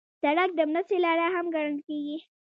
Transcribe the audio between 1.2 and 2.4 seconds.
هم ګڼل کېږي.